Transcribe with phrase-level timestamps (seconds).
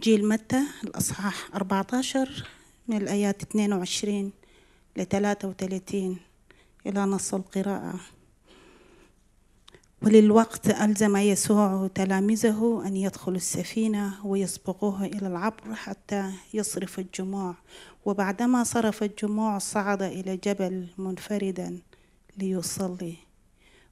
[0.00, 2.44] إنجيل متى؟ الأصحاح 14
[2.88, 4.32] من الآيات 22
[4.96, 6.18] ل 33
[6.86, 8.00] إلى نص القراءة.
[10.02, 17.54] وللوقت ألزم يسوع تلاميذه أن يدخلوا السفينة ويسبقوه إلى العبر حتى يصرف الجموع.
[18.04, 21.78] وبعدما صرف الجموع صعد إلى جبل منفردا
[22.38, 23.16] ليصلي.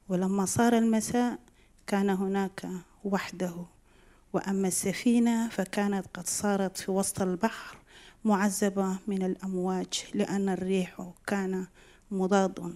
[0.09, 1.39] ولما صار المساء
[1.87, 2.67] كان هناك
[3.03, 3.78] وحده.
[4.33, 7.77] وأما السفينة فكانت قد صارت في وسط البحر
[8.25, 11.67] معذبة من الأمواج لأن الريح كان
[12.11, 12.75] مضاد.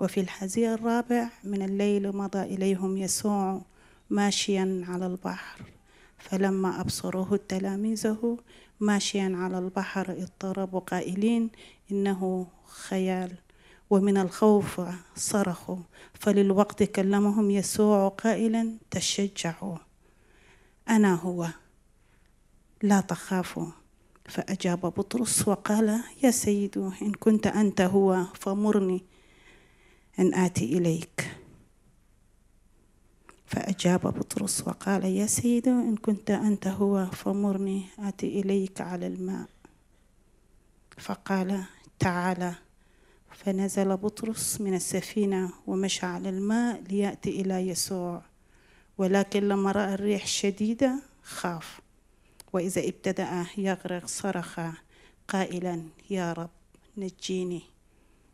[0.00, 3.62] وفي الحزير الرابع من الليل مضى إليهم يسوع
[4.10, 5.62] ماشيا على البحر.
[6.18, 8.38] فلما أبصروه تلاميذه
[8.80, 11.50] ماشيا على البحر اضطربوا قائلين
[11.92, 13.32] إنه خيال.
[13.90, 14.80] ومن الخوف
[15.16, 15.78] صرخوا.
[16.14, 19.76] فللوقت كلمهم يسوع قائلا تشجعوا.
[20.88, 21.48] أنا هو.
[22.82, 23.66] لا تخافوا
[24.28, 29.04] فأجاب بطرس وقال يا سيد إن كنت أنت هو فمرني
[30.18, 31.36] أن آتي إليك.
[33.46, 39.46] فأجاب بطرس وقال يا سيد إن كنت أنت هو فمرني آتي إليك على الماء.
[40.98, 41.64] فقال
[41.98, 42.54] تعالى
[43.30, 48.22] فنزل بطرس من السفينة ومشى على الماء ليأتي إلى يسوع.
[48.98, 51.80] ولكن لما رأى الريح شديدة خاف
[52.52, 54.60] وإذا ابتدأ يغرق صرخ
[55.28, 56.50] قائلا يا رب
[56.96, 57.62] نجيني.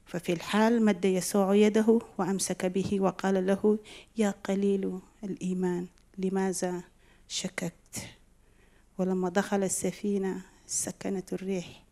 [0.07, 3.79] ففي الحال مد يسوع يده وأمسك به وقال له
[4.17, 5.87] يا قليل الإيمان
[6.19, 6.83] لماذا
[7.29, 8.09] شككت؟
[8.99, 11.83] ولما دخل السفينة سكنت الريح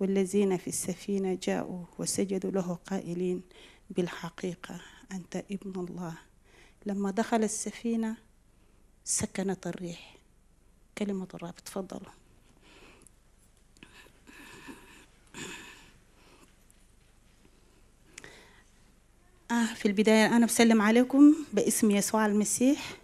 [0.00, 3.42] والذين في السفينة جاءوا وسجدوا له قائلين
[3.90, 4.80] بالحقيقة
[5.12, 6.14] أنت ابن الله.
[6.86, 8.16] لما دخل السفينة
[9.04, 10.14] سكنت الريح.
[10.98, 12.12] كلمة الرب تفضلوا.
[19.50, 22.96] آه في البداية أنا بسلم عليكم باسم يسوع المسيح.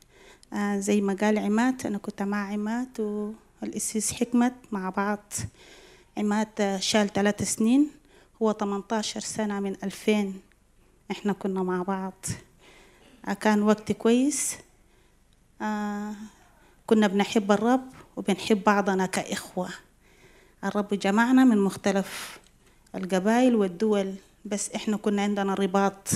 [0.53, 3.01] آه زي ما قال عماد أنا كنت مع عماد
[3.63, 5.33] والأسيس حكمت مع بعض.
[6.19, 7.91] عماد شال ثلاث سنين
[8.43, 10.33] هو 18 سنة من 2000
[11.11, 12.27] إحنا كنا مع بعض.
[13.41, 14.57] كان وقت كويس.
[15.63, 16.13] آه
[16.87, 19.69] كنا بنحب الرب وبنحب بعضنا كإخوة.
[20.65, 22.39] الرب جمعنا من مختلف
[22.95, 24.15] القبائل والدول
[24.45, 26.09] بس إحنا كنا عندنا رباط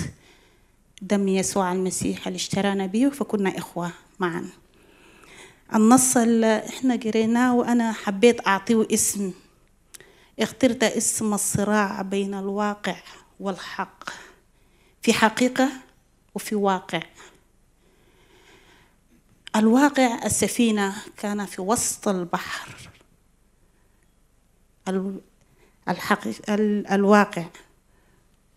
[1.03, 4.47] دم يسوع المسيح اللي اشترانا بيه فكنا إخوة معا.
[5.75, 9.33] النص اللي إحنا قريناه وأنا حبيت أعطيه اسم.
[10.41, 12.97] اخترت اسم الصراع بين الواقع
[13.41, 14.11] والحق.
[15.03, 15.69] في حقيقة
[16.35, 17.03] وفي واقع.
[19.57, 22.91] الواقع السفينة كان في وسط البحر.
[25.89, 26.55] الحقيقة
[26.95, 27.45] الواقع.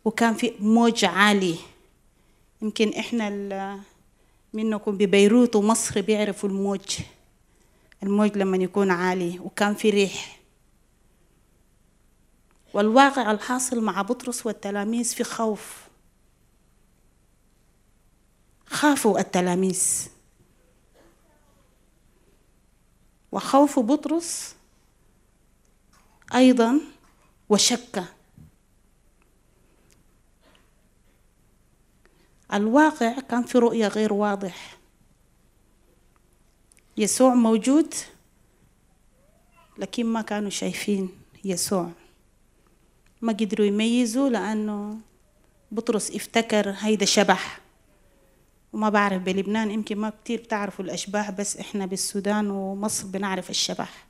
[0.06, 1.58] وكان في موج عالي.
[2.62, 3.80] يمكن إحنا
[4.54, 6.98] منكم ببيروت ومصر بيعرفوا الموج.
[8.04, 9.40] الموج لما يكون عالي.
[9.40, 10.40] وكان في ريح.
[12.74, 15.87] والواقع الحاصل مع بطرس والتلاميذ في خوف.
[18.78, 20.08] خافوا التلاميذ.
[23.32, 24.56] وخوف بطرس
[26.36, 26.82] أيضا
[27.50, 28.04] وشك.
[32.54, 34.78] الواقع كان في رؤية غير واضح.
[36.98, 37.94] يسوع موجود
[39.78, 41.10] لكن ما كانوا شايفين
[41.44, 41.90] يسوع.
[43.22, 45.00] ما قدروا يميزوا لأنه
[45.72, 47.67] بطرس افتكر هيدا شبح.
[48.78, 54.06] وما بعرف بلبنان يمكن ما كتير بتعرفوا الأشباح بس إحنا بالسودان ومصر بنعرف الشبح.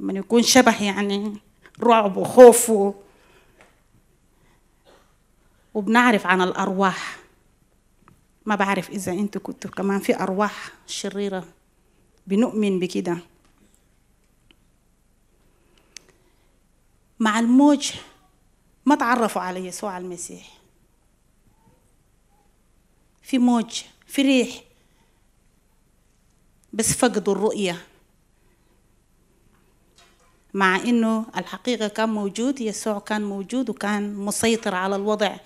[0.00, 1.36] لما يكون شبح يعني
[1.82, 2.94] رعب وخوف و...
[5.74, 7.18] وبنعرف عن الأرواح.
[8.46, 11.44] ما بعرف إذا أنتوا كنتوا كمان في أرواح شريرة
[12.26, 13.18] بنؤمن بكده.
[17.18, 17.92] مع الموج
[18.86, 20.57] ما تعرفوا على يسوع المسيح.
[23.28, 24.62] في موج في ريح.
[26.72, 27.82] بس فقدوا الرؤية.
[30.54, 35.36] مع إنه الحقيقة كان موجود يسوع كان موجود وكان مسيطر على الوضع.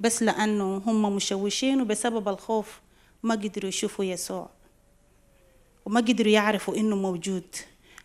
[0.00, 2.80] بس لأنه هم مشوشين وبسبب الخوف
[3.22, 4.50] ما قدروا يشوفوا يسوع.
[5.86, 7.56] وما قدروا يعرفوا إنه موجود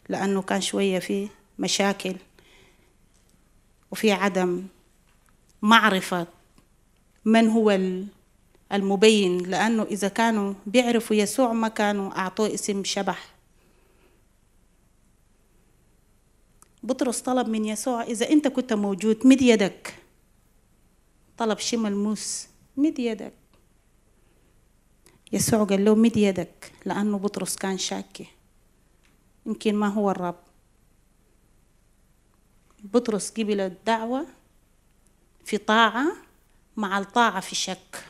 [0.10, 1.30] لأنه كان شوية في
[1.60, 2.16] مشاكل
[3.92, 4.68] وفي عدم
[5.62, 6.28] معرفة
[7.26, 7.80] من هو
[8.74, 13.36] المبين لأنه إذا كانوا بيعرفوا يسوع ما كانوا أعطوه اسم شبح.
[16.84, 19.96] بطرس طلب من يسوع إذا أنت كنت موجود مد يدك.
[21.38, 22.48] طلب شيء ملموس
[22.78, 23.34] مد يدك.
[25.32, 28.28] يسوع قال له مد يدك لأنه بطرس كان شاكي.
[29.46, 30.40] يمكن ما هو الرب.
[32.84, 34.28] بطرس قبل الدعوة
[35.46, 36.06] في طاعة
[36.78, 38.07] مع الطاعة في شك.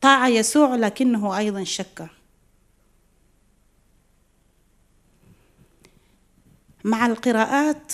[0.00, 2.08] طاعة يسوع لكنه أيضا شك.
[6.84, 7.92] مع القراءات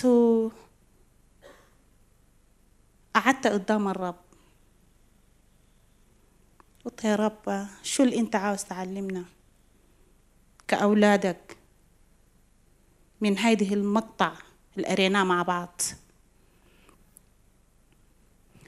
[3.14, 4.16] قعدت قدام الرب.
[6.84, 9.24] قلت يا رب شو اللي أنت عاوز تعلمنا
[10.68, 11.56] كأولادك
[13.20, 14.32] من هذه المقطع
[14.76, 15.80] اللي قريناه مع بعض؟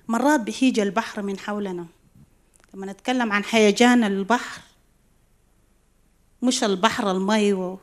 [0.09, 1.87] مرات بيجي البحر من حولنا.
[2.75, 4.63] لما نتكلم عن هيجان البحر
[6.43, 7.79] مش البحر المي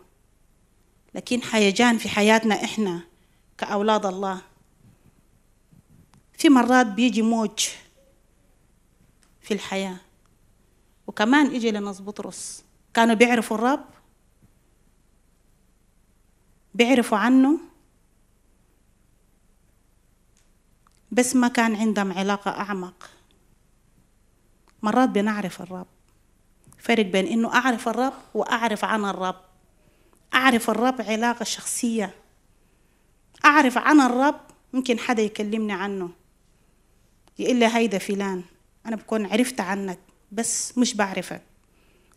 [1.16, 3.02] لكن هيجان في حياتنا إحنا
[3.58, 4.42] كأولاد الله.
[6.34, 7.70] في مرات بيجي موج
[9.42, 9.98] في الحياة
[11.08, 12.64] وكمان إجي لناس بطرس
[12.94, 13.86] كانوا بيعرفوا الرب
[16.76, 17.60] بيعرفوا عنه
[21.12, 23.10] بس ما كان عندهم علاقة أعمق.
[24.84, 25.88] مرات بنعرف الرب.
[26.80, 29.36] فرق بين إنه أعرف الرب وأعرف عن الرب.
[30.34, 32.16] أعرف الرب علاقة شخصية.
[33.46, 34.40] أعرف عن الرب
[34.74, 36.10] ممكن حدا يكلمني عنه.
[37.40, 38.44] يقول لي هيدا فلان
[38.86, 40.00] أنا بكون عرفت عنك
[40.32, 41.42] بس مش بعرفك.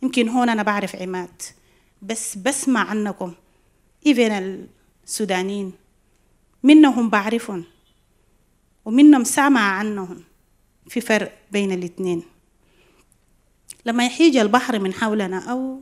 [0.02, 1.42] يمكن هون أنا بعرف عماد
[2.02, 3.34] بس بسمع عنكم.
[4.06, 4.66] إيفن
[5.04, 5.72] السودانيين
[6.62, 7.64] منهم بعرفهم
[8.84, 10.24] ومنهم سامع عنهم.
[10.88, 12.22] في فرق بين الاثنين
[13.86, 15.80] لما يحيج البحر من حولنا أو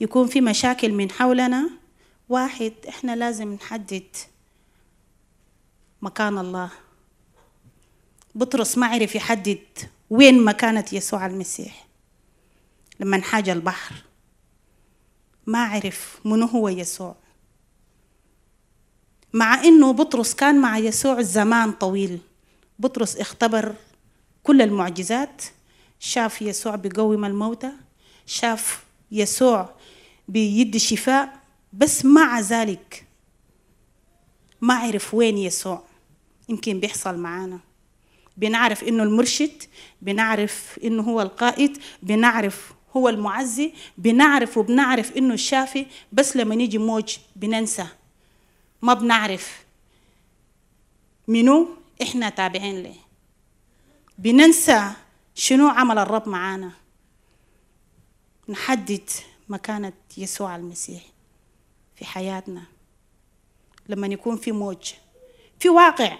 [0.00, 1.70] يكون في مشاكل من حولنا
[2.28, 4.06] واحد إحنا لازم نحدد
[6.02, 6.70] مكان الله.
[8.34, 9.58] بطرس ما عرف يحدد
[10.10, 11.86] وين مكانة يسوع المسيح
[13.00, 13.94] لما انحاج البحر.
[15.46, 17.14] ما عرف منو هو يسوع.
[19.32, 22.18] مع إنه بطرس كان مع يسوع زمان طويل
[22.78, 23.74] بطرس اختبر
[24.42, 25.42] كل المعجزات
[26.04, 27.70] شاف يسوع بيقوم الموتى
[28.26, 29.74] شاف يسوع
[30.28, 31.40] بيدي شفاء
[31.72, 33.06] بس مع ذلك
[34.60, 35.82] ما عرف وين يسوع.
[36.48, 37.58] يمكن بيحصل معانا.
[38.36, 39.62] بنعرف إنه المرشد
[40.02, 47.16] بنعرف إنه هو القائد بنعرف هو المعزي بنعرف وبنعرف إنه الشافي بس لما نيجي موج
[47.36, 47.86] بننسى.
[48.82, 49.64] ما بنعرف
[51.28, 51.68] منو
[52.02, 52.94] إحنا تابعين له
[54.18, 54.92] بننسى
[55.34, 56.72] شنو عمل الرب معانا؟
[58.48, 59.10] نحدد
[59.48, 61.02] مكانة يسوع المسيح
[61.96, 62.62] في حياتنا.
[63.88, 64.92] لما يكون في موج
[65.58, 66.18] في واقع.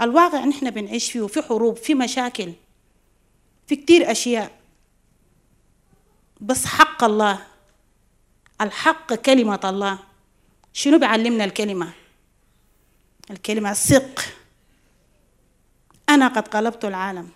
[0.00, 2.52] الواقع نحن بنعيش فيه في حروب في مشاكل
[3.66, 4.60] في كتير أشياء.
[6.40, 7.46] بس حق الله
[8.60, 9.98] الحق كلمة الله.
[10.72, 11.92] شنو بيعلمنا الكلمة؟
[13.30, 14.20] الكلمة الصدق
[16.08, 17.30] أنا قد قلبت العالم.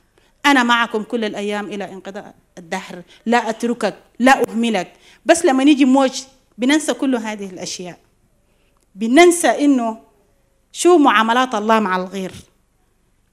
[0.47, 4.93] أنا معكم كل الأيام إلى انقضاء الدهر لا أتركك لا أهملك.
[5.27, 6.23] بس لما نيجي موج
[6.59, 7.99] بننسى كل هذه الأشياء.
[8.95, 10.03] بننسى إنه
[10.73, 12.33] شو معاملات الله مع الغير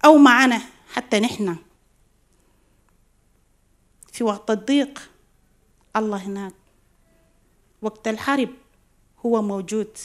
[0.05, 0.61] أو معنا
[0.93, 1.55] حتى نحن.
[4.11, 5.09] في وقت الضيق
[5.95, 6.53] الله هناك
[7.81, 8.49] وقت الحرب
[9.25, 9.97] هو موجود.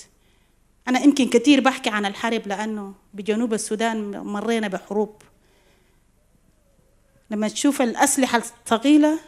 [0.89, 5.23] أنا يمكن كثير بحكي عن الحرب لأنه بجنوب السودان مرينا بحروب.
[7.31, 9.21] لما تشوف الأسلحة الثقيلة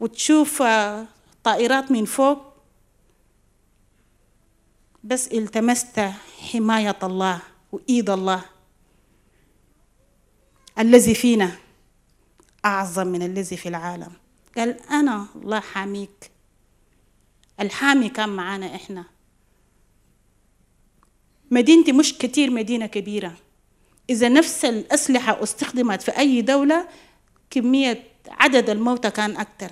[0.00, 0.62] وتشوف
[1.44, 2.38] طائرات من فوق
[5.04, 6.00] بس التمست
[6.52, 7.42] حماية الله
[7.72, 8.44] وإيد الله
[10.78, 11.56] الذي فينا
[12.64, 14.12] أعظم من الذي في العالم.
[14.56, 16.30] قال أنا الله حاميك.
[17.60, 19.04] الحامي كان معانا إحنا.
[21.50, 23.36] مدينتي مش كتير مدينة كبيرة.
[24.10, 26.88] إذا نفس الأسلحة استخدمت في أي دولة
[27.50, 29.70] كمية عدد الموتى كان أكتر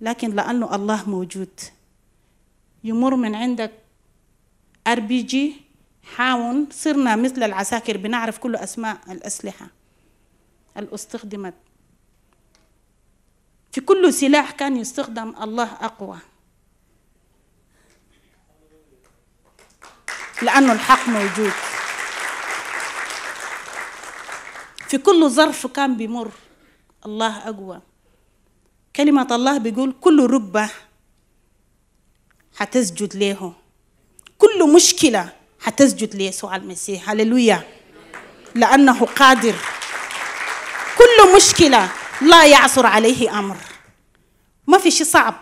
[0.00, 1.60] لكن لأنه الله موجود.
[2.84, 3.72] يمر من عندك
[4.86, 5.56] RPG
[6.16, 6.68] هاون.
[6.70, 9.66] صرنا مثل العساكر بنعرف كل أسماء الأسلحة
[10.76, 11.54] اللي استخدمت
[13.72, 16.18] في كل سلاح كان يستخدم الله أقوى.
[20.42, 21.52] لأنه الحق موجود.
[24.90, 26.30] في كل ظرف كان بيمر.
[27.06, 27.80] الله أقوى.
[28.96, 30.70] كلمة الله بيقول كل ركبة
[32.56, 33.52] حتسجد له
[34.38, 37.10] كل مشكلة حتسجد ليسوع المسيح.
[37.10, 37.62] هللويا.
[38.54, 39.54] لأنه قادر.
[40.98, 41.92] كل مشكلة
[42.22, 43.56] لا يعثر عليه أمر.
[44.66, 45.34] ما في شيء صعب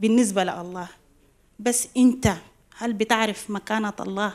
[0.00, 0.88] بالنسبة لله.
[1.58, 2.34] بس أنت
[2.76, 4.32] هل بتعرف مكانة الله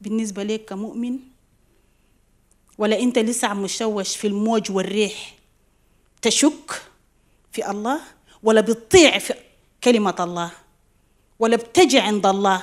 [0.00, 1.33] بالنسبة لك كمؤمن؟
[2.78, 5.34] ولا أنت لسه مشوش في الموج والريح
[6.22, 6.82] تشك
[7.52, 8.00] في الله
[8.42, 9.34] ولا بتطيع في
[9.84, 10.50] كلمة الله
[11.38, 12.62] ولا بتجي عند الله؟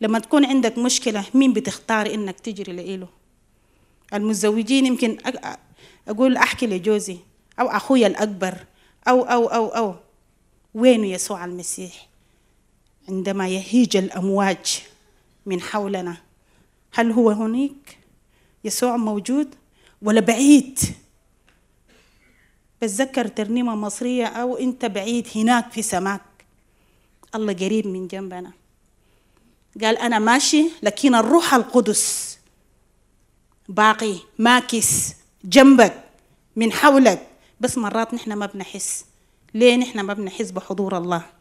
[0.00, 3.08] لما تكون عندك مشكلة مين بتختار إنك تجري لإله؟
[4.14, 5.18] المتزوجين يمكن
[6.08, 7.18] أقول أحكي لجوزي
[7.60, 8.58] أو أخويا الأكبر
[9.08, 9.94] أو أو أو أو.
[10.74, 12.08] وين يسوع المسيح؟
[13.08, 14.82] عندما يهيج الأمواج
[15.46, 16.16] من حولنا.
[16.92, 17.95] هل هو هناك
[18.66, 19.54] يسوع موجود
[20.02, 20.78] ولا بعيد؟
[22.82, 26.20] بتذكر ترنيمة مصرية أو أنت بعيد هناك في سماك.
[27.34, 28.52] الله قريب من جنبنا.
[29.82, 32.38] قال أنا ماشي لكن الروح القدس
[33.68, 36.04] باقي ماكس جنبك
[36.56, 37.26] من حولك.
[37.60, 39.04] بس مرات نحن ما بنحس.
[39.54, 41.35] ليه نحن ما بنحس بحضور الله؟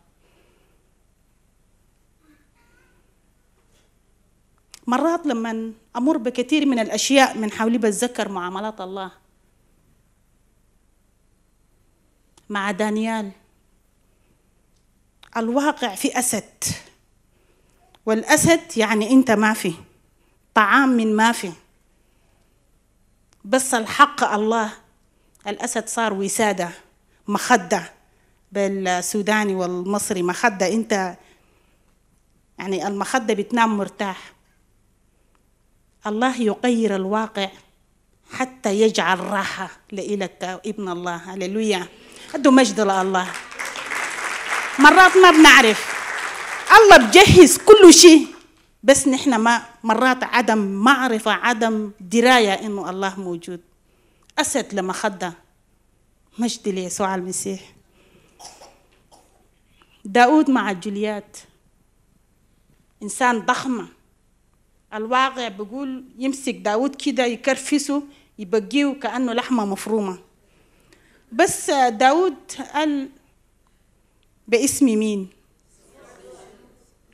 [4.87, 9.11] مرات لما أمر بكثير من الأشياء من حولي بتذكر معاملات الله.
[12.49, 13.31] مع دانيال.
[15.37, 16.63] الواقع في أسد.
[18.05, 19.73] والأسد يعني أنت ما في.
[20.53, 21.51] طعام من ما في.
[23.45, 24.73] بس الحق الله.
[25.47, 26.69] الأسد صار وسادة
[27.27, 27.91] مخدة.
[28.51, 30.73] بالسوداني والمصري مخدة.
[30.73, 31.17] أنت
[32.59, 34.34] يعني المخدة بتنام مرتاح.
[36.07, 37.49] الله يغير الواقع
[38.31, 41.15] حتى يجعل راحة لإلك ابن الله.
[41.15, 41.87] هللويا.
[42.35, 43.27] أدوا مجد لله.
[44.79, 45.95] مرات ما بنعرف.
[46.71, 48.27] الله بجهز كل شيء
[48.83, 53.61] بس نحن ما مرات عدم معرفة عدم دراية إنه الله موجود.
[54.39, 55.31] أسد لما خدى
[56.39, 57.61] مجد ليسوع المسيح.
[60.05, 61.37] داود مع جوليات.
[63.03, 63.94] إنسان ضخمة
[64.95, 68.03] الواقع بيقول يمسك داود كده يكرفسه
[68.39, 70.17] يبقيه كأنه لحمة مفرومة.
[71.31, 72.35] بس داود
[72.73, 73.09] قال
[74.47, 75.27] باسم مين؟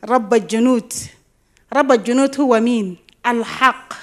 [0.05, 0.93] رب الجنود.
[1.73, 2.97] رب الجنود هو مين؟
[3.27, 3.93] الحق.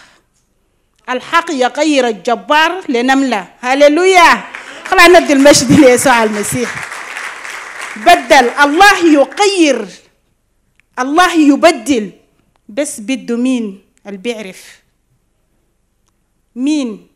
[1.09, 3.49] الحق يغير الجبار لنملة.
[3.61, 4.45] هللويا.
[4.85, 6.89] خلينا ندي المجد ليسوع المسيح.
[7.97, 9.87] بدل الله يغير
[10.99, 12.18] الله يبدل.
[12.69, 14.83] بس بده مين اللي بيعرف؟
[16.55, 17.09] مين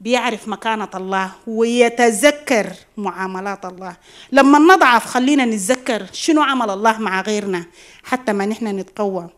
[0.00, 3.96] بيعرف مكانة الله ويتذكر معاملات الله؟
[4.32, 7.66] لما نضعف خلينا نتذكر شنو عمل الله مع غيرنا
[8.02, 9.30] حتى ما نحن نتقوى.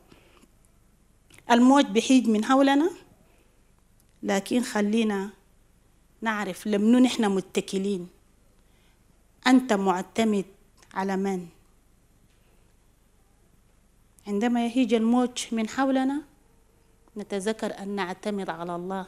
[1.50, 2.90] الموت بحيج من حولنا
[4.22, 5.30] لكن خلينا
[6.22, 8.08] نعرف لمنو نحن متكلين.
[9.46, 10.44] أنت معتمد
[10.94, 11.46] على من؟
[14.30, 16.22] عندما يهيج الموت من حولنا
[17.16, 19.06] نتذكر أن نعتمد على الله.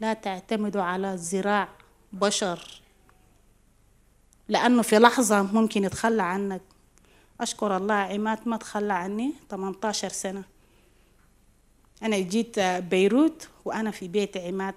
[0.00, 1.68] لا تعتمدوا على زراع
[2.12, 2.82] بشر.
[4.48, 6.60] لأنه في لحظة ممكن يتخلى عنك.
[7.40, 10.42] أشكر الله عماد ما تخلى عني 18 سنة.
[12.02, 14.74] أنا جيت بيروت وأنا في بيت عماد.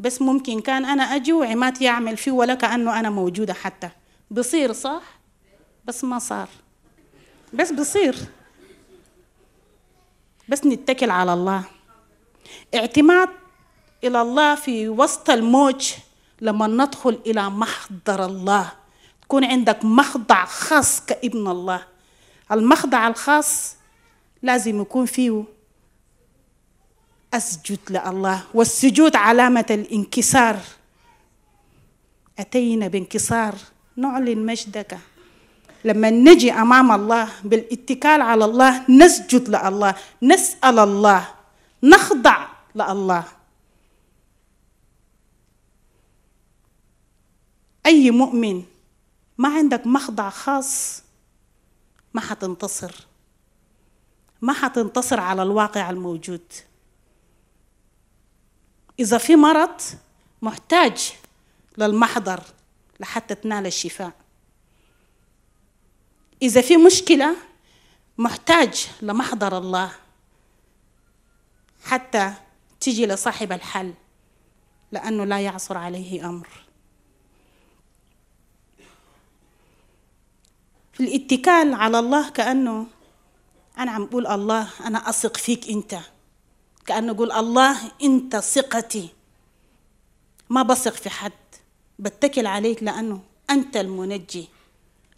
[0.00, 3.90] بس ممكن كان أنا أجي وعماد يعمل فيه ولا كأنه أنا موجودة حتى.
[4.30, 5.02] بصير صح؟
[5.84, 6.48] بس ما صار.
[7.54, 8.16] بس بصير.
[10.48, 11.64] بس نتكل على الله.
[12.74, 13.28] اعتماد
[14.04, 15.92] إلى الله في وسط الموج
[16.40, 18.72] لما ندخل إلى محضر الله.
[19.22, 21.86] تكون عندك مخضع خاص كابن الله.
[22.52, 23.76] المخضع الخاص
[24.42, 25.44] لازم يكون فيه
[27.34, 28.42] أسجد لله.
[28.54, 30.56] والسجود علامة الانكسار.
[32.38, 33.54] أتينا بانكسار.
[33.96, 34.98] نعلن مجدك.
[35.86, 41.28] لما نجي أمام الله بالاتكال على الله نسجد لله نسأل الله
[41.82, 43.24] نخضع لله
[47.86, 48.64] أي مؤمن
[49.38, 51.02] ما عندك مخضع خاص
[52.14, 53.06] ما حتنتصر.
[54.42, 56.52] ما حتنتصر على الواقع الموجود.
[58.98, 59.80] إذا في مرض
[60.42, 61.12] محتاج
[61.78, 62.40] للمحضر
[63.00, 64.12] لحتى تنال الشفاء.
[66.42, 67.36] إذا في مشكلة
[68.18, 69.92] محتاج لمحضر الله
[71.84, 72.32] حتى
[72.80, 73.94] تجي لصاحب الحل
[74.92, 76.48] لأنه لا يعصر عليه أمر.
[81.00, 82.86] الاتكال على الله كأنه
[83.78, 85.98] أنا عم بقول الله أنا أثق فيك أنت.
[86.86, 89.08] كأنه أقول الله أنت ثقتي.
[90.50, 91.32] ما بثق في حد
[91.98, 94.48] بتكل عليك لأنه أنت المنجي.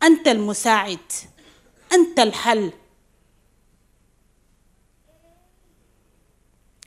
[0.03, 1.13] أنت المساعد
[1.93, 2.73] أنت الحل.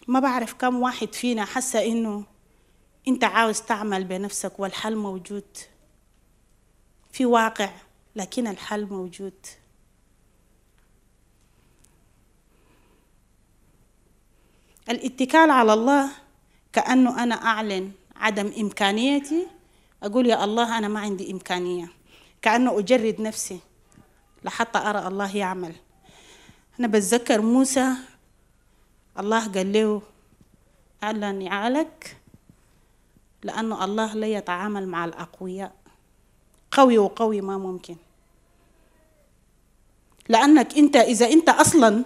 [0.07, 2.25] ما بعرف كم واحد فينا حس إنه
[3.07, 5.57] أنت عاوز تعمل بنفسك والحل موجود.
[7.11, 7.71] في واقع
[8.15, 9.45] لكن الحل موجود.
[14.89, 16.11] الاتكال على الله
[16.73, 19.47] كأنه أنا أعلن عدم إمكانيتي.
[20.03, 22.00] أقول يا الله أنا ما عندي إمكانية.
[22.41, 23.59] كأنه أجرد نفسي
[24.43, 25.75] لحتى أرى الله يعمل.
[26.79, 27.93] أنا بتذكر موسى
[29.19, 30.01] الله قال له
[31.03, 32.17] أعلن يعالك
[33.43, 35.73] لأنه الله لا يتعامل مع الأقوياء.
[36.71, 37.95] قوي وقوي ما ممكن.
[40.29, 42.05] لأنك أنت إذا أنت أصلا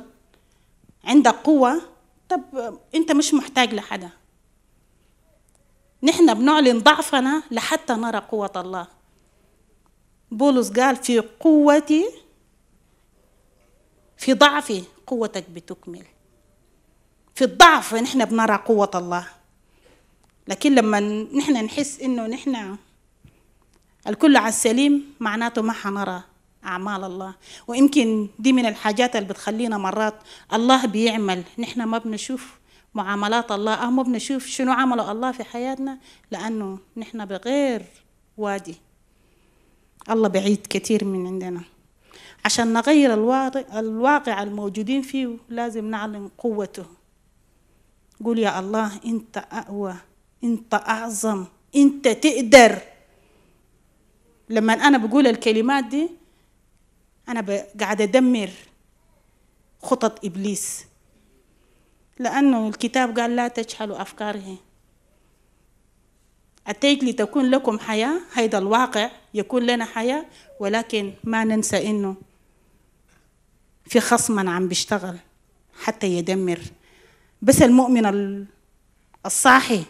[1.04, 1.82] عندك قوة
[2.30, 2.42] طب
[2.96, 4.10] أنت مش محتاج لحدا
[6.04, 8.95] نحن بنعلن ضعفنا لحتى نرى قوة الله.
[10.32, 12.06] بولس قال في قوتي
[14.18, 16.04] في ضعفي قوتك بتكمل.
[17.36, 19.28] في الضعف نحن بنرى قوة الله.
[20.48, 21.00] لكن لما
[21.34, 22.78] نحن نحس إنه نحن
[24.08, 26.24] الكل على السليم معناته ما حنرى
[26.66, 27.36] أعمال الله.
[27.68, 30.16] ويمكن دي من الحاجات اللي بتخلينا مرات
[30.54, 31.44] الله بيعمل.
[31.60, 32.60] نحن ما بنشوف
[32.94, 35.98] معاملات الله أو ما بنشوف شنو عمله الله في حياتنا
[36.32, 37.86] لأنه نحن بغير
[38.38, 38.76] وادي.
[40.10, 41.62] الله بعيد كثير من عندنا.
[42.46, 46.86] عشان نغير الواقع, الواقع الموجودين فيه لازم نعلم قوته.
[48.24, 49.96] قول يا الله أنت أقوى
[50.44, 51.46] أنت أعظم
[51.76, 52.82] أنت تقدر.
[54.50, 56.10] لما أنا بقول الكلمات دي
[57.30, 58.50] أنا قاعد أدمر
[59.82, 60.86] خطط إبليس.
[62.20, 64.58] لأنه الكتاب قال لا تجهلوا أفكاره.
[66.68, 68.20] أتيت لتكون لكم حياة.
[68.34, 70.26] هيدا الواقع يكون لنا حياة
[70.60, 72.16] ولكن ما ننسى إنه
[73.86, 75.18] في خصما عم بيشتغل
[75.82, 76.60] حتى يدمر.
[77.42, 78.46] بس المؤمن
[79.26, 79.84] الصاحي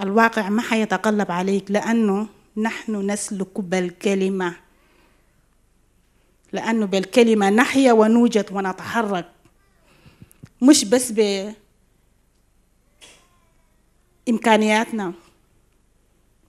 [0.00, 4.56] الواقع ما حيتقلب عليك لأنه نحن نسلك بالكلمة.
[6.52, 9.28] لأنه بالكلمة نحيا ونوجد ونتحرك.
[10.62, 11.12] مش بس
[14.28, 15.12] بإمكانياتنا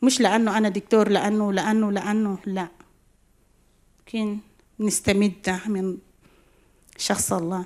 [0.04, 2.68] مش لأنه أنا دكتور لأنه لأنه لأنه لا.
[4.00, 4.40] لكن
[4.80, 5.98] نستمد من
[6.98, 7.66] شخص الله.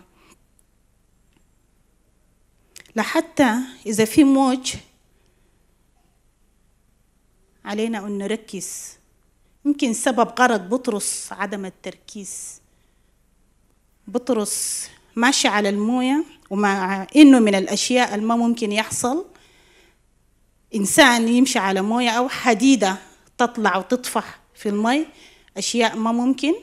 [2.95, 4.73] لحتى إذا في موج
[7.65, 8.97] علينا أن نركز.
[9.65, 12.61] يمكن سبب غرض بطرس عدم التركيز.
[14.07, 19.32] بطرس ماشي على الموية ومع إنه من الأشياء اللي ما ممكن يحصل.
[20.75, 22.97] إنسان يمشي على موية أو حديدة
[23.37, 25.07] تطلع وتطفح في المي
[25.57, 26.53] أشياء ما ممكن.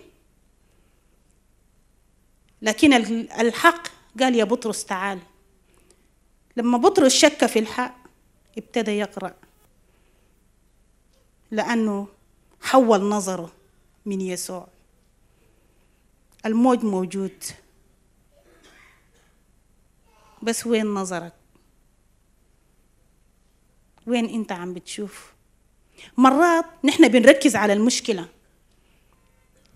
[2.62, 2.92] لكن
[3.40, 3.88] الحق
[4.20, 5.18] قال يا بطرس تعال.
[6.56, 7.96] لما بطرس شك في الحق
[8.58, 9.34] ابتدى يقرأ.
[11.50, 12.08] لأنه
[12.60, 13.52] حول نظره
[14.06, 14.68] من يسوع.
[16.46, 17.44] الموج موجود.
[20.42, 21.39] بس وين نظرك؟
[24.10, 25.32] وين انت عم بتشوف؟
[26.16, 28.26] مرات نحن بنركز على المشكلة.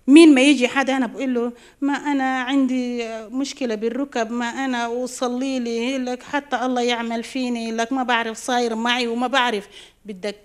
[0.07, 5.59] مين ما يجي حدا أنا بقول له ما أنا عندي مشكلة بالركب ما أنا وصلي
[5.59, 9.69] لي لك حتى الله يعمل فيني لك ما بعرف صاير معي وما بعرف.
[10.05, 10.37] بدك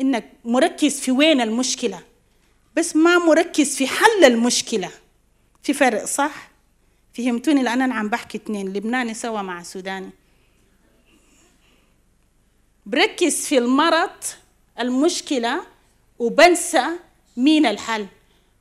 [0.00, 2.00] إنك مركز في وين المشكلة.
[2.76, 4.90] بس ما مركز في حل المشكلة.
[5.62, 6.50] في فرق صح؟
[7.14, 10.10] فهمتوني؟ لأن أنا عم بحكي اثنين لبناني سوا مع سوداني.
[12.90, 14.10] بركز في المرض
[14.80, 15.60] المشكلة
[16.18, 16.86] وبنسى
[17.36, 18.06] مين الحل.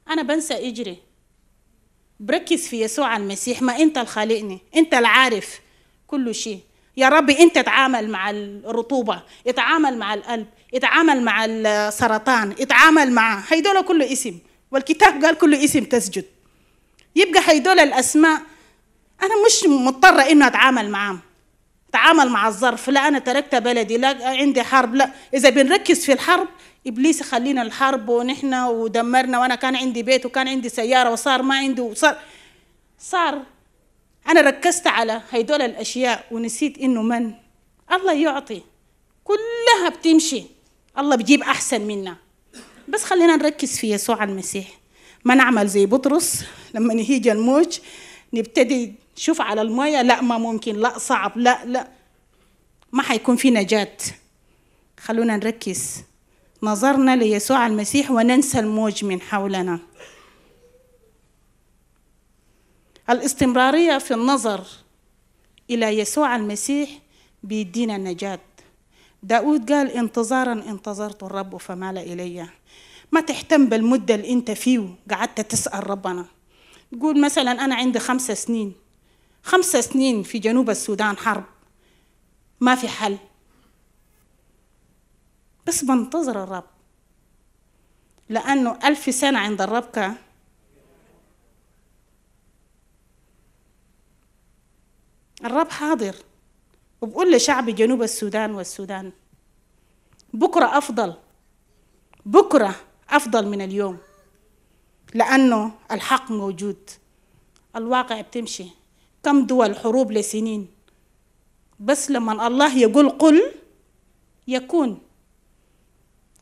[0.09, 0.97] أنا بنسى إجري.
[2.19, 5.59] بركز في يسوع المسيح ما أنت الخالقني أنت العارف
[6.07, 6.59] كل شيء.
[6.97, 13.81] يا ربي أنت اتعامل مع الرطوبة اتعامل مع القلب اتعامل مع السرطان اتعامل مع هيدول
[13.81, 14.39] كله اسم.
[14.71, 16.25] والكتاب قال كل اسم تسجد.
[17.15, 18.41] يبقى هيدول الأسماء
[19.23, 21.19] أنا مش مضطرة إنه أتعامل معاهم.
[21.89, 25.11] اتعامل مع الظرف لا أنا تركت بلدي لا عندي حرب لا.
[25.33, 26.47] إذا بنركز في الحرب
[26.87, 31.81] إبليس يخلينا الحرب ونحن ودمرنا وأنا كان عندي بيت وكان عندي سيارة وصار ما عندي
[31.81, 32.17] وصار.
[32.99, 33.41] صار.
[34.29, 37.33] أنا ركزت على هيدول الأشياء ونسيت إنه من؟
[37.91, 38.61] الله يعطي.
[39.23, 40.43] كلها بتمشي.
[40.97, 42.15] الله بيجيب أحسن منا.
[42.87, 44.67] بس خلينا نركز في يسوع المسيح.
[45.25, 47.79] ما نعمل زي بطرس لما يجي الموج
[48.33, 51.87] نبتدي نشوف على المويه لا ما ممكن لا صعب لا لا.
[52.91, 53.97] ما حيكون في نجاة.
[54.99, 56.03] خلونا نركز.
[56.63, 59.79] نظرنا ليسوع المسيح وننسى الموج من حولنا.
[63.09, 64.63] الاستمرارية في النظر
[65.69, 66.89] إلى يسوع المسيح
[67.43, 68.39] بيدينا النجاة
[69.23, 72.49] داود قال انتظارا انتظرت الرب فمال إلي.
[73.11, 76.25] ما تهتم بالمدة اللي أنت فيه قعدت تسأل ربنا.
[76.91, 78.88] تقول مثلا أنا عندي خمسة سنين.
[79.43, 81.43] خمسة سنين في جنوب السودان حرب.
[82.59, 83.17] ما في حل.
[85.67, 86.63] بس بنتظر الرب.
[88.29, 90.11] لأنه ألف سنة عند الرب ك
[95.45, 96.15] الرب حاضر.
[97.01, 99.11] وبقول لشعب جنوب السودان والسودان
[100.33, 101.13] بكرة أفضل.
[102.25, 102.75] بكرة
[103.09, 103.97] أفضل من اليوم.
[105.13, 106.89] لأنه الحق موجود.
[107.75, 108.78] الواقع بتمشي.
[109.23, 110.67] كم دول حروب لسنين.
[111.79, 113.51] بس لما الله يقول قل
[114.47, 114.99] يكون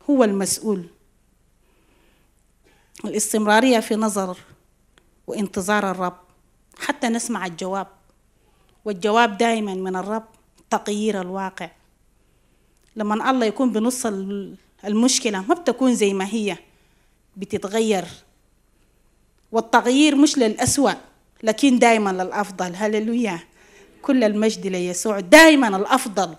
[0.09, 0.85] هو المسؤول.
[3.05, 4.37] الاستمرارية في نظر
[5.27, 6.17] وانتظار الرب
[6.79, 7.87] حتى نسمع الجواب.
[8.85, 10.25] والجواب دائما من الرب
[10.69, 11.69] تغيير الواقع.
[12.95, 14.05] لما الله يكون بنص
[14.85, 16.57] المشكلة ما بتكون زي ما هي
[17.37, 18.05] بتتغير.
[19.51, 20.91] والتغيير مش للأسوأ.
[21.43, 23.39] لكن دائما للأفضل هللويا.
[24.01, 25.19] كل المجد ليسوع.
[25.19, 26.35] دائما الأفضل.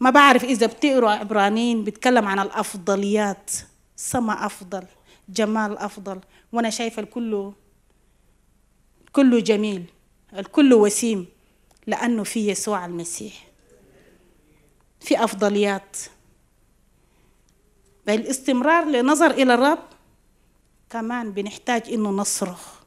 [0.00, 3.50] ما بعرف إذا بتقروا عبرانيين بيتكلم عن الأفضليات.
[3.96, 4.84] سما أفضل.
[5.28, 6.20] جمال أفضل.
[6.52, 7.52] وأنا شايفة الكل
[9.12, 9.84] كله جميل.
[10.38, 11.26] الكل وسيم.
[11.86, 13.46] لأنه في يسوع المسيح.
[15.00, 15.96] في أفضليات.
[18.06, 19.78] بالاستمرار لنظر إلى الرب
[20.90, 22.79] كمان بنحتاج إنه نصرخ.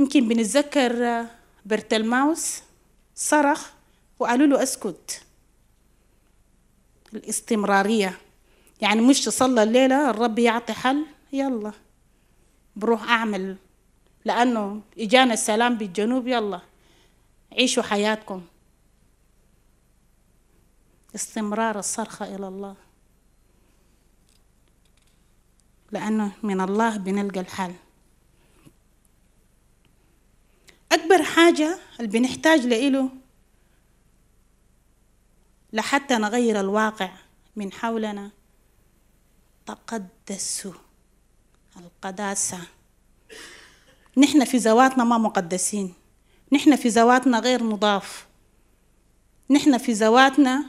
[0.00, 1.24] يمكن بنتذكر
[1.66, 2.62] برتلماوس
[3.14, 3.70] صرخ
[4.18, 5.22] وقالوا له اسكت.
[7.14, 8.18] الاستمرارية.
[8.80, 11.72] يعني مش تصلى الليلة الرب يعطي حل يلا.
[12.76, 13.56] بروح أعمل.
[14.24, 16.60] لأنه إجانا السلام بالجنوب يلا.
[17.52, 18.42] عيشوا حياتكم.
[21.14, 22.76] استمرار الصرخة إلى الله.
[25.92, 27.74] لأنه من الله بنلقى الحل.
[30.92, 33.08] أكبر حاجة اللي بنحتاج لإله
[35.72, 37.10] لحتى نغير الواقع
[37.56, 38.30] من حولنا
[39.66, 40.72] تقدسوا
[41.76, 42.58] القداسة.
[44.16, 45.94] نحن في ذواتنا ما مقدسين.
[46.52, 48.26] نحن في ذواتنا غير نضاف
[49.50, 50.64] نحن في ذواتنا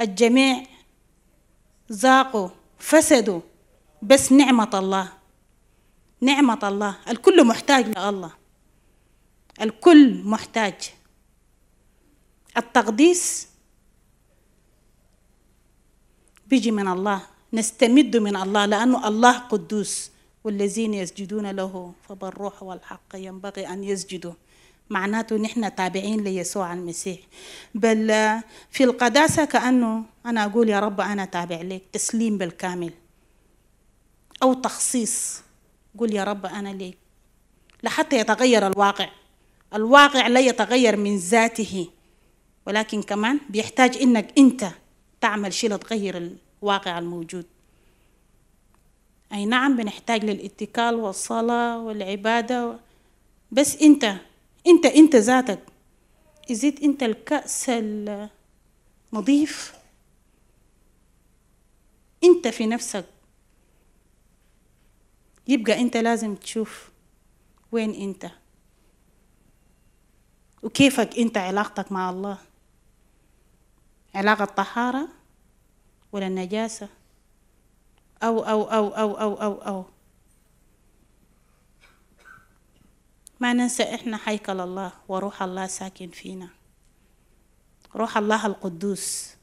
[0.00, 0.66] الجميع
[1.92, 2.48] ذاقوا
[2.78, 3.40] فسدوا
[4.02, 5.12] بس نعمة الله.
[6.20, 6.96] نعمة الله.
[7.08, 8.37] الكل محتاج لله.
[9.60, 10.74] الكل محتاج.
[12.56, 13.48] التقديس
[16.46, 20.10] بيجي من الله نستمد من الله لأنه الله قدوس.
[20.44, 24.32] والذين يسجدون له فبالروح والحق ينبغي أن يسجدوا.
[24.90, 27.18] معناته نحن تابعين ليسوع المسيح.
[27.74, 28.06] بل
[28.70, 32.92] في القداسة كأنه أنا أقول يا رب أنا تابع لك تسليم بالكامل.
[34.42, 35.42] أو تخصيص
[35.98, 36.98] قول يا رب أنا ليك.
[37.82, 39.08] لحتى يتغير الواقع.
[39.74, 41.88] الواقع لا يتغير من ذاته
[42.66, 44.70] ولكن كمان بيحتاج إنك أنت
[45.20, 47.46] تعمل شيء لتغير الواقع الموجود.
[49.32, 52.80] أي نعم بنحتاج للاتكال والصلاة والعبادة
[53.52, 54.14] بس أنت
[54.66, 55.58] أنت أنت ذاتك.
[56.50, 57.70] إزيد أنت الكأس
[59.12, 59.74] النظيف
[62.24, 63.04] أنت في نفسك.
[65.48, 66.90] يبقى أنت لازم تشوف
[67.72, 68.30] وين أنت.
[70.62, 72.38] وكيفك انت علاقتك مع الله؟
[74.14, 75.08] علاقة طهارة
[76.12, 76.88] ولا النجاسة
[78.22, 79.84] أو أو أو أو أو أو أو.
[83.40, 86.48] ما ننسى إحنا هيكل الله وروح الله ساكن فينا.
[87.96, 89.34] روح الله القدوس.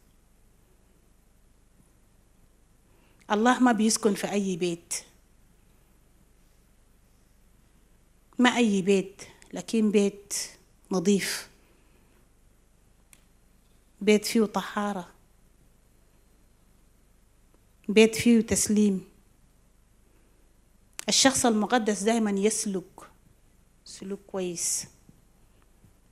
[3.32, 4.94] الله ما بيسكن في أي بيت.
[8.40, 9.22] ما أي بيت
[9.54, 10.55] لكن بيت.
[10.92, 11.50] نظيف.
[14.02, 15.08] بيت فيه طهارة
[17.90, 19.06] بيت فيه تسليم.
[21.10, 23.10] الشخص المقدس دائما يسلك.
[23.86, 24.86] سلوك كويس.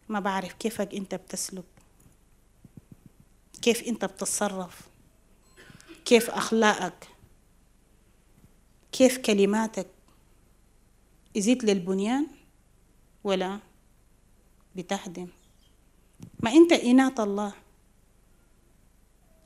[0.09, 1.63] ما بعرف كيفك انت بتسلك.
[3.61, 4.81] كيف انت بتتصرف.
[6.05, 7.07] كيف أخلاقك.
[8.91, 9.87] كيف كلماتك.
[11.35, 12.27] يزيد للبنيان
[13.23, 13.59] ولا
[14.75, 15.27] بتهدم
[16.39, 17.53] ما أنت إناة الله.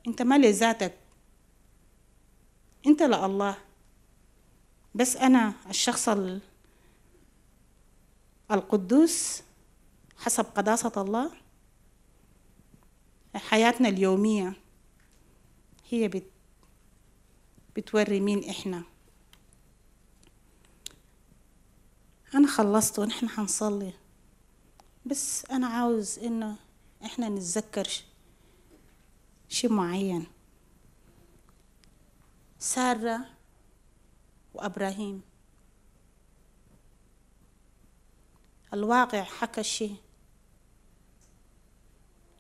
[0.08, 0.98] أنت ما لذاتك.
[2.88, 3.58] أنت لله
[4.96, 6.10] بس أنا الشخص
[8.52, 9.42] القدوس
[10.18, 11.32] حسب قداسة الله.
[13.36, 14.54] حياتنا اليومية
[15.90, 16.32] هي بت
[17.76, 18.84] بتوري مين إحنا.
[22.36, 23.94] أنا خلصت ونحن حنصلي.
[25.08, 26.56] بس أنا عاوز إنه
[27.06, 27.88] إحنا نتذكر
[29.50, 30.26] شيء معين.
[32.60, 33.26] سارة
[34.54, 35.22] وأبراهيم.
[38.74, 39.96] الواقع حكى شيء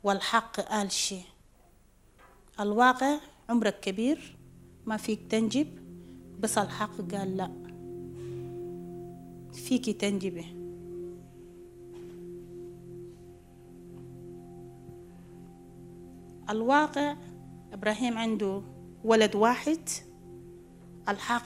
[0.03, 1.25] والحق قال شيء.
[2.59, 4.37] الواقع عمرك كبير
[4.85, 5.67] ما فيك تنجب
[6.39, 7.51] بس الحق قال لا.
[9.53, 10.56] فيك تنجبي.
[16.49, 17.15] الواقع
[17.73, 18.61] إبراهيم عنده
[19.03, 19.89] ولد واحد.
[21.09, 21.45] الحق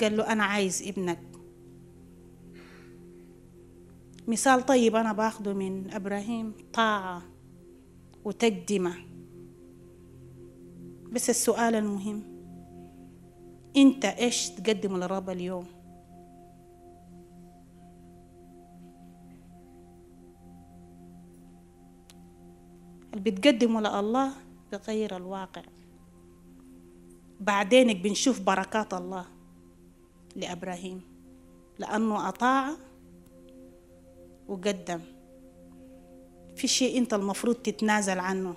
[0.00, 1.22] قال له أنا عايز ابنك.
[4.28, 7.22] مثال طيب أنا باخده من إبراهيم طاعة
[8.24, 8.94] وتقدمة.
[11.12, 12.22] بس السؤال المهم
[13.76, 15.75] أنت إيش تقدم للرب اليوم؟
[23.16, 24.32] اللي بتقدمه لله
[24.72, 25.62] بغير الواقع.
[27.40, 29.24] بعدينك بنشوف بركات الله
[30.36, 31.00] لإبراهيم
[31.78, 32.70] لأنه أطاع
[34.48, 35.00] وقدم.
[36.56, 38.54] في شيء أنت المفروض تتنازل عنه.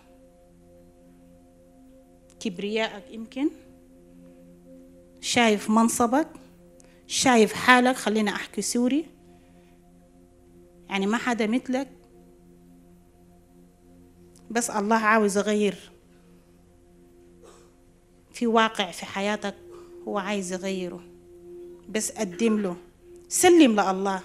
[2.39, 3.49] كبريائك يمكن.
[5.21, 6.27] شايف منصبك
[7.07, 9.05] شايف حالك خلينا أحكي سوري.
[10.89, 11.98] يعني ما حدا مثلك.
[14.49, 15.75] بس الله عاوز يغير.
[18.31, 19.55] في واقع في حياتك
[20.07, 21.03] هو عايز يغيره.
[21.89, 22.75] بس قدم له.
[23.29, 24.21] سلم لله.